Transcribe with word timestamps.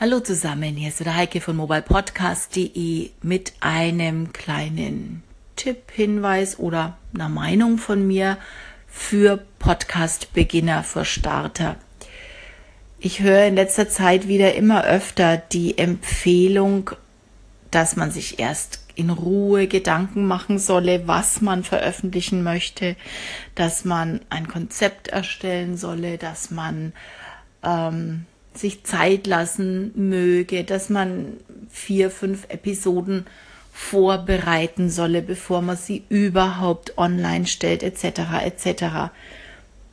Hallo 0.00 0.20
zusammen, 0.20 0.76
hier 0.76 0.90
ist 0.90 1.00
wieder 1.00 1.16
Heike 1.16 1.40
von 1.40 1.56
mobilepodcast.de 1.56 3.10
mit 3.20 3.54
einem 3.58 4.32
kleinen 4.32 5.24
Tipp, 5.56 5.90
Hinweis 5.90 6.56
oder 6.60 6.96
einer 7.12 7.28
Meinung 7.28 7.78
von 7.78 8.06
mir 8.06 8.38
für 8.86 9.44
Podcast-Beginner, 9.58 10.84
für 10.84 11.04
Starter. 11.04 11.74
Ich 13.00 13.22
höre 13.22 13.46
in 13.46 13.56
letzter 13.56 13.88
Zeit 13.88 14.28
wieder 14.28 14.54
immer 14.54 14.84
öfter 14.84 15.36
die 15.36 15.78
Empfehlung, 15.78 16.92
dass 17.72 17.96
man 17.96 18.12
sich 18.12 18.38
erst 18.38 18.84
in 18.94 19.10
Ruhe 19.10 19.66
Gedanken 19.66 20.28
machen 20.28 20.60
solle, 20.60 21.08
was 21.08 21.40
man 21.40 21.64
veröffentlichen 21.64 22.44
möchte, 22.44 22.94
dass 23.56 23.84
man 23.84 24.20
ein 24.30 24.46
Konzept 24.46 25.08
erstellen 25.08 25.76
solle, 25.76 26.18
dass 26.18 26.52
man 26.52 26.92
ähm, 27.64 28.26
sich 28.58 28.84
Zeit 28.84 29.26
lassen 29.26 29.92
möge, 29.94 30.64
dass 30.64 30.88
man 30.88 31.34
vier, 31.70 32.10
fünf 32.10 32.44
Episoden 32.48 33.26
vorbereiten 33.72 34.90
solle, 34.90 35.22
bevor 35.22 35.62
man 35.62 35.76
sie 35.76 36.02
überhaupt 36.08 36.98
online 36.98 37.46
stellt, 37.46 37.82
etc. 37.82 38.20
etc. 38.44 38.84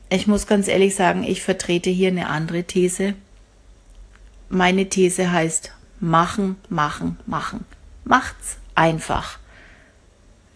Ich 0.09 0.27
muss 0.27 0.47
ganz 0.47 0.67
ehrlich 0.67 0.95
sagen, 0.95 1.23
ich 1.23 1.41
vertrete 1.41 1.89
hier 1.89 2.07
eine 2.09 2.29
andere 2.29 2.63
These. 2.63 3.13
Meine 4.49 4.89
These 4.89 5.31
heißt 5.31 5.71
machen, 5.99 6.57
machen, 6.69 7.19
machen. 7.25 7.65
Macht's 8.03 8.57
einfach. 8.73 9.39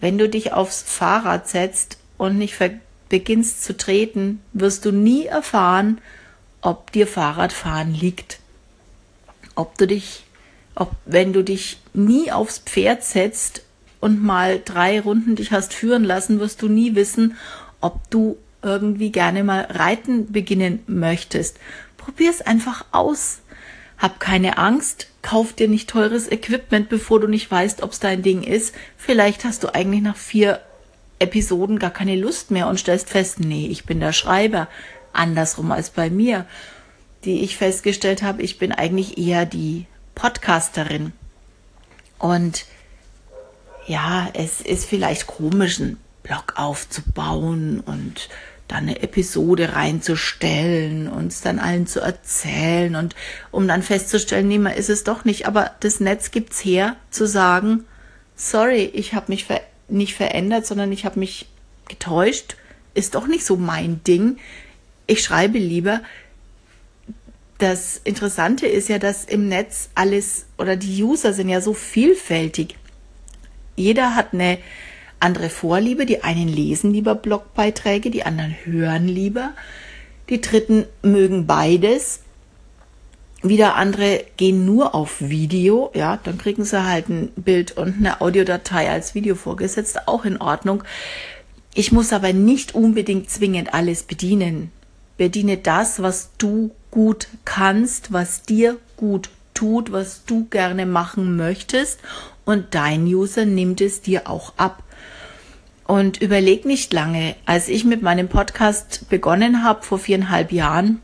Wenn 0.00 0.18
du 0.18 0.28
dich 0.28 0.52
aufs 0.52 0.82
Fahrrad 0.82 1.48
setzt 1.48 1.98
und 2.16 2.38
nicht 2.38 2.56
beginnst 3.08 3.62
zu 3.62 3.76
treten, 3.76 4.40
wirst 4.52 4.84
du 4.84 4.92
nie 4.92 5.26
erfahren, 5.26 6.00
ob 6.62 6.92
dir 6.92 7.06
Fahrradfahren 7.06 7.94
liegt. 7.94 8.38
Ob 9.54 9.76
du 9.78 9.86
dich, 9.86 10.24
ob, 10.74 10.92
wenn 11.04 11.32
du 11.32 11.42
dich 11.42 11.78
nie 11.92 12.32
aufs 12.32 12.58
Pferd 12.58 13.04
setzt 13.04 13.62
und 14.00 14.22
mal 14.22 14.60
drei 14.64 15.00
Runden 15.00 15.36
dich 15.36 15.52
hast 15.52 15.74
führen 15.74 16.04
lassen, 16.04 16.40
wirst 16.40 16.62
du 16.62 16.68
nie 16.68 16.94
wissen, 16.94 17.36
ob 17.80 18.10
du 18.10 18.36
irgendwie 18.62 19.10
gerne 19.10 19.42
mal 19.44 19.62
reiten 19.70 20.32
beginnen 20.32 20.82
möchtest. 20.86 21.58
Probier's 21.96 22.42
einfach 22.42 22.84
aus. 22.92 23.40
Hab 23.98 24.20
keine 24.20 24.56
Angst, 24.56 25.08
kauf 25.22 25.52
dir 25.52 25.68
nicht 25.68 25.90
teures 25.90 26.30
Equipment, 26.30 26.88
bevor 26.88 27.20
du 27.20 27.26
nicht 27.26 27.50
weißt, 27.50 27.82
ob's 27.82 28.00
dein 28.00 28.22
Ding 28.22 28.42
ist. 28.42 28.74
Vielleicht 28.96 29.44
hast 29.44 29.62
du 29.62 29.74
eigentlich 29.74 30.00
nach 30.02 30.16
vier 30.16 30.60
Episoden 31.18 31.78
gar 31.78 31.90
keine 31.90 32.16
Lust 32.16 32.50
mehr 32.50 32.66
und 32.66 32.80
stellst 32.80 33.10
fest, 33.10 33.40
nee, 33.40 33.66
ich 33.66 33.84
bin 33.84 34.00
der 34.00 34.14
Schreiber 34.14 34.68
andersrum 35.12 35.72
als 35.72 35.90
bei 35.90 36.10
mir, 36.10 36.46
die 37.24 37.42
ich 37.42 37.56
festgestellt 37.56 38.22
habe, 38.22 38.42
ich 38.42 38.58
bin 38.58 38.72
eigentlich 38.72 39.18
eher 39.18 39.46
die 39.46 39.86
Podcasterin. 40.14 41.12
Und 42.18 42.66
ja, 43.86 44.28
es 44.34 44.60
ist 44.60 44.86
vielleicht 44.86 45.26
komisch, 45.26 45.80
einen 45.80 45.98
Blog 46.22 46.54
aufzubauen 46.56 47.80
und 47.80 48.28
dann 48.68 48.84
eine 48.84 49.02
Episode 49.02 49.74
reinzustellen 49.74 51.08
und 51.08 51.28
es 51.28 51.40
dann 51.40 51.58
allen 51.58 51.86
zu 51.86 52.00
erzählen 52.00 52.94
und 52.94 53.16
um 53.50 53.66
dann 53.66 53.82
festzustellen, 53.82 54.46
nee, 54.46 54.58
man 54.58 54.74
ist 54.74 54.90
es 54.90 55.02
doch 55.02 55.24
nicht. 55.24 55.46
Aber 55.46 55.72
das 55.80 55.98
Netz 55.98 56.30
gibt's 56.30 56.64
her, 56.64 56.96
zu 57.10 57.26
sagen, 57.26 57.84
sorry, 58.36 58.84
ich 58.84 59.14
habe 59.14 59.26
mich 59.28 59.44
ver 59.44 59.60
nicht 59.88 60.14
verändert, 60.14 60.66
sondern 60.66 60.92
ich 60.92 61.04
habe 61.04 61.18
mich 61.18 61.48
getäuscht, 61.88 62.54
ist 62.94 63.16
doch 63.16 63.26
nicht 63.26 63.44
so 63.44 63.56
mein 63.56 64.04
Ding 64.04 64.38
ich 65.10 65.22
schreibe 65.22 65.58
lieber. 65.58 66.02
Das 67.58 68.00
Interessante 68.04 68.66
ist 68.66 68.88
ja, 68.88 68.98
dass 68.98 69.24
im 69.24 69.48
Netz 69.48 69.90
alles 69.94 70.46
oder 70.56 70.76
die 70.76 71.02
User 71.02 71.32
sind 71.32 71.48
ja 71.48 71.60
so 71.60 71.74
vielfältig. 71.74 72.76
Jeder 73.76 74.14
hat 74.14 74.32
eine 74.32 74.58
andere 75.18 75.50
Vorliebe. 75.50 76.06
Die 76.06 76.22
einen 76.22 76.48
lesen 76.48 76.92
lieber 76.92 77.14
Blogbeiträge, 77.14 78.10
die 78.10 78.22
anderen 78.22 78.54
hören 78.64 79.08
lieber. 79.08 79.50
Die 80.28 80.40
Dritten 80.40 80.86
mögen 81.02 81.46
beides. 81.46 82.20
Wieder 83.42 83.74
andere 83.74 84.24
gehen 84.36 84.64
nur 84.64 84.94
auf 84.94 85.16
Video, 85.20 85.90
ja, 85.94 86.18
dann 86.22 86.36
kriegen 86.36 86.62
sie 86.64 86.84
halt 86.84 87.08
ein 87.08 87.32
Bild 87.36 87.72
und 87.72 87.96
eine 87.96 88.20
Audiodatei 88.20 88.90
als 88.90 89.14
Video 89.14 89.34
vorgesetzt, 89.34 90.06
auch 90.06 90.26
in 90.26 90.36
Ordnung. 90.36 90.84
Ich 91.72 91.90
muss 91.90 92.12
aber 92.12 92.34
nicht 92.34 92.74
unbedingt 92.74 93.30
zwingend 93.30 93.72
alles 93.72 94.02
bedienen. 94.02 94.70
Bediene 95.20 95.58
das, 95.58 96.00
was 96.00 96.30
du 96.38 96.70
gut 96.90 97.28
kannst, 97.44 98.10
was 98.10 98.40
dir 98.40 98.78
gut 98.96 99.28
tut, 99.52 99.92
was 99.92 100.24
du 100.24 100.46
gerne 100.46 100.86
machen 100.86 101.36
möchtest 101.36 102.00
und 102.46 102.74
dein 102.74 103.04
User 103.04 103.44
nimmt 103.44 103.82
es 103.82 104.00
dir 104.00 104.30
auch 104.30 104.54
ab. 104.56 104.82
Und 105.86 106.22
überleg 106.22 106.64
nicht 106.64 106.94
lange, 106.94 107.36
als 107.44 107.68
ich 107.68 107.84
mit 107.84 108.00
meinem 108.00 108.28
Podcast 108.28 109.10
begonnen 109.10 109.62
habe 109.62 109.82
vor 109.82 109.98
viereinhalb 109.98 110.52
Jahren, 110.52 111.02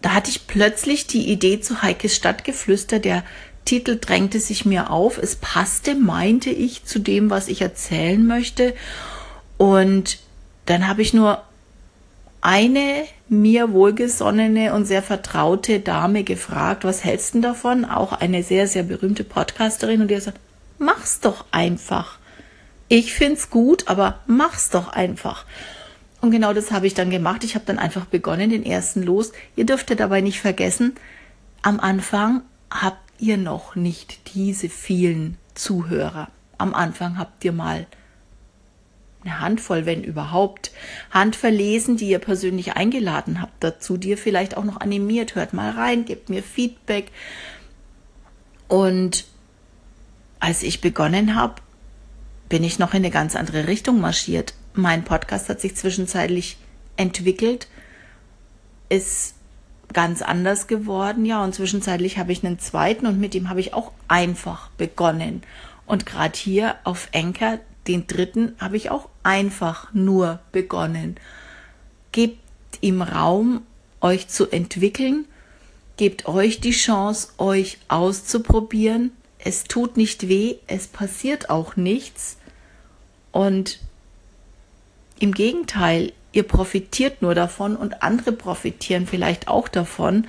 da 0.00 0.14
hatte 0.14 0.30
ich 0.30 0.46
plötzlich 0.46 1.08
die 1.08 1.32
Idee 1.32 1.60
zu 1.60 1.82
Heikes 1.82 2.14
Stadtgeflüster. 2.14 3.00
Der 3.00 3.24
Titel 3.64 3.98
drängte 4.00 4.38
sich 4.38 4.64
mir 4.64 4.92
auf. 4.92 5.18
Es 5.18 5.34
passte, 5.34 5.96
meinte 5.96 6.50
ich, 6.50 6.84
zu 6.84 7.00
dem, 7.00 7.28
was 7.28 7.48
ich 7.48 7.60
erzählen 7.60 8.24
möchte. 8.24 8.72
Und 9.58 10.20
dann 10.66 10.86
habe 10.86 11.02
ich 11.02 11.12
nur 11.12 11.42
eine 12.42 13.04
mir 13.28 13.72
wohlgesonnene 13.72 14.74
und 14.74 14.84
sehr 14.84 15.02
vertraute 15.02 15.80
Dame 15.80 16.24
gefragt, 16.24 16.84
was 16.84 17.04
hältst 17.04 17.34
du 17.34 17.40
davon? 17.40 17.84
Auch 17.84 18.12
eine 18.12 18.42
sehr, 18.42 18.66
sehr 18.66 18.82
berühmte 18.82 19.24
Podcasterin 19.24 20.02
und 20.02 20.08
die 20.08 20.16
hat 20.16 20.22
gesagt, 20.22 20.40
mach's 20.78 21.20
doch 21.20 21.46
einfach. 21.52 22.18
Ich 22.88 23.14
find's 23.14 23.48
gut, 23.48 23.88
aber 23.88 24.18
mach's 24.26 24.68
doch 24.68 24.88
einfach. 24.88 25.46
Und 26.20 26.30
genau 26.30 26.52
das 26.52 26.72
habe 26.72 26.86
ich 26.86 26.94
dann 26.94 27.10
gemacht. 27.10 27.42
Ich 27.44 27.54
habe 27.54 27.64
dann 27.64 27.78
einfach 27.78 28.04
begonnen, 28.04 28.50
den 28.50 28.66
ersten 28.66 29.02
los. 29.02 29.32
Ihr 29.56 29.64
dürft 29.64 29.90
ja 29.90 29.96
dabei 29.96 30.20
nicht 30.20 30.40
vergessen, 30.40 30.94
am 31.62 31.78
Anfang 31.78 32.42
habt 32.70 32.98
ihr 33.20 33.36
noch 33.36 33.76
nicht 33.76 34.34
diese 34.34 34.68
vielen 34.68 35.38
Zuhörer. 35.54 36.28
Am 36.58 36.74
Anfang 36.74 37.18
habt 37.18 37.44
ihr 37.44 37.52
mal 37.52 37.86
eine 39.24 39.40
Handvoll, 39.40 39.86
wenn 39.86 40.02
überhaupt, 40.02 40.72
handverlesen, 41.10 41.96
die 41.96 42.08
ihr 42.08 42.18
persönlich 42.18 42.74
eingeladen 42.74 43.40
habt 43.40 43.62
dazu, 43.62 43.96
die 43.96 44.10
ihr 44.10 44.18
vielleicht 44.18 44.56
auch 44.56 44.64
noch 44.64 44.80
animiert. 44.80 45.34
Hört 45.34 45.52
mal 45.52 45.70
rein, 45.70 46.04
gebt 46.04 46.28
mir 46.28 46.42
Feedback. 46.42 47.10
Und 48.68 49.24
als 50.40 50.62
ich 50.62 50.80
begonnen 50.80 51.34
habe, 51.34 51.56
bin 52.48 52.64
ich 52.64 52.78
noch 52.78 52.92
in 52.92 52.98
eine 52.98 53.10
ganz 53.10 53.36
andere 53.36 53.66
Richtung 53.66 54.00
marschiert. 54.00 54.54
Mein 54.74 55.04
Podcast 55.04 55.48
hat 55.48 55.60
sich 55.60 55.76
zwischenzeitlich 55.76 56.56
entwickelt, 56.96 57.68
ist 58.88 59.34
ganz 59.92 60.22
anders 60.22 60.66
geworden, 60.66 61.24
ja, 61.24 61.44
und 61.44 61.54
zwischenzeitlich 61.54 62.18
habe 62.18 62.32
ich 62.32 62.44
einen 62.44 62.58
zweiten 62.58 63.06
und 63.06 63.20
mit 63.20 63.34
dem 63.34 63.48
habe 63.48 63.60
ich 63.60 63.74
auch 63.74 63.92
einfach 64.08 64.70
begonnen. 64.70 65.42
Und 65.86 66.06
gerade 66.06 66.36
hier 66.36 66.76
auf 66.84 67.08
Enker, 67.12 67.58
den 67.86 68.06
dritten 68.06 68.54
habe 68.58 68.76
ich 68.76 68.90
auch 68.90 69.08
einfach 69.22 69.92
nur 69.92 70.40
begonnen. 70.52 71.16
Gebt 72.12 72.38
ihm 72.80 73.02
Raum, 73.02 73.62
euch 74.00 74.28
zu 74.28 74.50
entwickeln. 74.50 75.26
Gebt 75.96 76.26
euch 76.26 76.60
die 76.60 76.72
Chance, 76.72 77.28
euch 77.38 77.78
auszuprobieren. 77.88 79.12
Es 79.38 79.64
tut 79.64 79.96
nicht 79.96 80.28
weh, 80.28 80.56
es 80.66 80.86
passiert 80.86 81.50
auch 81.50 81.76
nichts. 81.76 82.36
Und 83.32 83.80
im 85.18 85.32
Gegenteil, 85.32 86.12
ihr 86.32 86.42
profitiert 86.42 87.22
nur 87.22 87.34
davon 87.34 87.76
und 87.76 88.02
andere 88.02 88.32
profitieren 88.32 89.06
vielleicht 89.06 89.48
auch 89.48 89.68
davon. 89.68 90.26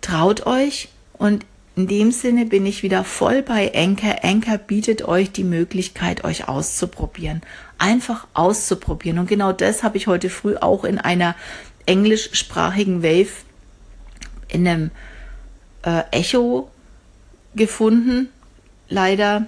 Traut 0.00 0.46
euch 0.46 0.88
und 1.12 1.44
in 1.78 1.86
dem 1.86 2.10
Sinne 2.10 2.44
bin 2.44 2.66
ich 2.66 2.82
wieder 2.82 3.04
voll 3.04 3.40
bei 3.40 3.72
Anchor. 3.72 4.24
Anchor 4.24 4.58
bietet 4.58 5.06
euch 5.06 5.30
die 5.30 5.44
Möglichkeit, 5.44 6.24
euch 6.24 6.48
auszuprobieren. 6.48 7.40
Einfach 7.78 8.26
auszuprobieren. 8.34 9.20
Und 9.20 9.28
genau 9.28 9.52
das 9.52 9.84
habe 9.84 9.96
ich 9.96 10.08
heute 10.08 10.28
früh 10.28 10.56
auch 10.56 10.82
in 10.82 10.98
einer 10.98 11.36
englischsprachigen 11.86 13.04
Wave 13.04 13.30
in 14.48 14.66
einem 14.66 14.90
äh, 15.84 16.02
Echo 16.10 16.68
gefunden. 17.54 18.28
Leider 18.88 19.46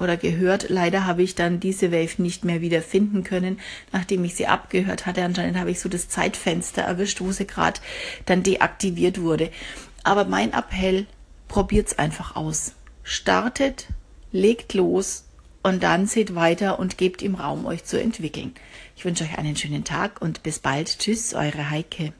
oder 0.00 0.16
gehört. 0.16 0.70
Leider 0.70 1.06
habe 1.06 1.22
ich 1.22 1.36
dann 1.36 1.60
diese 1.60 1.92
Wave 1.92 2.20
nicht 2.20 2.44
mehr 2.44 2.62
wieder 2.62 2.82
finden 2.82 3.22
können, 3.22 3.60
nachdem 3.92 4.24
ich 4.24 4.34
sie 4.34 4.48
abgehört 4.48 5.06
hatte. 5.06 5.22
Anscheinend 5.22 5.56
habe 5.56 5.70
ich 5.70 5.78
so 5.78 5.88
das 5.88 6.08
Zeitfenster 6.08 6.82
erwischt, 6.82 7.20
wo 7.20 7.30
sie 7.30 7.46
gerade 7.46 7.78
dann 8.26 8.42
deaktiviert 8.42 9.20
wurde. 9.20 9.50
Aber 10.02 10.24
mein 10.24 10.52
Appell, 10.52 11.06
probiert's 11.54 11.96
einfach 12.00 12.34
aus. 12.34 12.72
Startet, 13.04 13.86
legt 14.32 14.74
los 14.74 15.22
und 15.62 15.84
dann 15.84 16.08
seht 16.08 16.34
weiter 16.34 16.80
und 16.80 16.98
gebt 16.98 17.22
ihm 17.22 17.36
Raum, 17.36 17.64
euch 17.64 17.84
zu 17.84 18.00
entwickeln. 18.00 18.54
Ich 18.96 19.04
wünsche 19.04 19.22
euch 19.22 19.38
einen 19.38 19.54
schönen 19.54 19.84
Tag 19.84 20.20
und 20.20 20.42
bis 20.42 20.58
bald. 20.58 20.98
Tschüss, 20.98 21.32
eure 21.32 21.70
Heike. 21.70 22.12